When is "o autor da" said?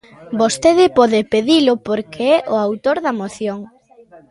2.53-3.13